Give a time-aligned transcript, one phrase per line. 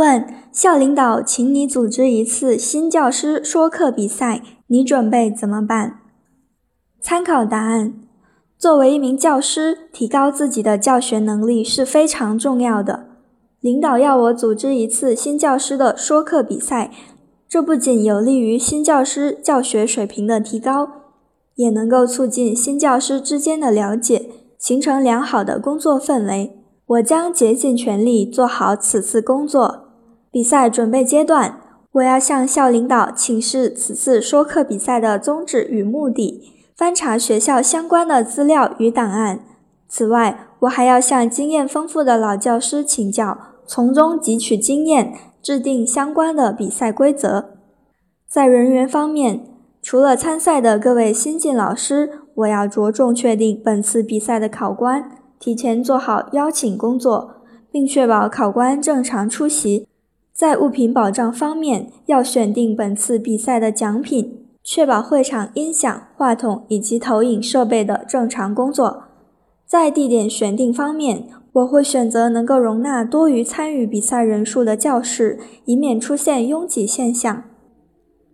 [0.00, 6.00] 问校领导，请你组织一次新教师说课比赛，你准备怎么办？
[7.02, 7.92] 参考答案：
[8.56, 13.08] 作为一名教师，提高自己的教学能力是非常重要的。
[13.60, 16.90] 领导要我组织一次新教师的说课比赛，
[17.46, 20.88] 这不仅有利于新教师教学水平的提高，
[21.56, 26.56] 也能够促进新教师之间的了解，形成良好的工作氛围。
[26.86, 29.79] 我将竭尽全力做好此次工作。
[30.32, 31.60] 比赛准备阶段，
[31.92, 39.40] 我要向校领导请示此次说课比赛的宗旨与目的，翻查学校相关的资料与档案。
[39.88, 45.12] 此外，我还要向经验丰富的老教师请教，从中汲取经验，
[45.42, 47.56] 制定相关的比赛规则。
[48.28, 49.40] 在人员方面，
[49.82, 57.42] 除了参赛的各位新进老师，我要着重确定本次比赛的考官，提前做好邀请工作，
[57.72, 59.88] 并确保考官正常出席。
[60.40, 69.02] 在物品保障方面，要选定本次比赛的奖品，确保会场音响、话筒以及投影设备的正常工作。
[69.66, 77.42] 在地点选定方面，我会选择能够容纳多余参与比赛人数的教室，以免出现拥挤现象。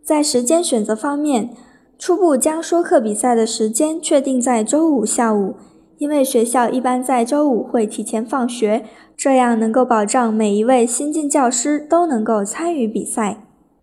[0.04, 1.50] 在时间选择方面，
[1.98, 5.56] 初步将说课比赛的时间确定在周五下午，
[5.98, 8.84] 因为学校一般在周五会提前放学。
[9.16, 13.38] 这样能够保障每一位新进教师都能够参与比赛。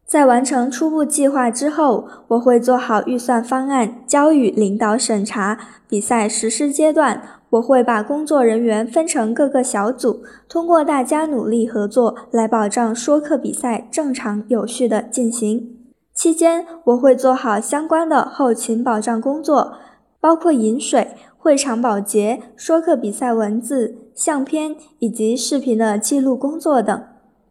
[0.05, 5.57] 在完成初步计划之后，我会做好预算方案，交予领导审查。
[5.89, 15.77] 比赛实施阶段，我会把工作人员分成各个小组，通过大家努力合作来保障说课比赛正常有序的进行。
[16.13, 19.73] 期间，我会做好相关的后勤保障工作，
[20.19, 21.07] 包括饮水。
[21.43, 27.03] 会场保洁、说课比赛文字、相片以及视频的记录工作等。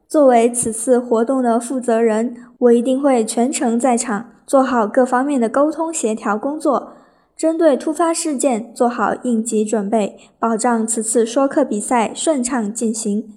[0.08, 6.94] 作为此次活动的负责人，我一定会全程在场，做好各方面的沟通协调工作，
[7.36, 13.34] 针对突发事件做好应急准备，保障此次说课比赛顺畅进行。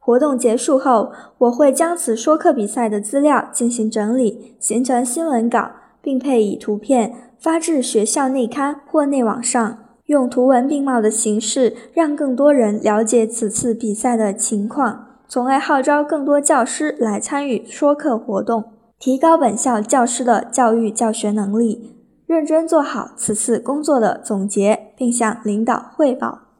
[0.00, 5.70] 活动结束后，我会将此说课比赛的资料进行整理，形成新闻稿，
[6.02, 9.78] 并配以图片发至学校内刊或内网上。
[10.06, 18.64] 用图文并茂的形式，让更多人了解此次比赛的情况，从而号召更多教师来参与说课活动，
[18.98, 21.96] 提高本校教师的教育教学能力，
[22.26, 26.51] 认真做好此次工作的总结，并向领导汇报。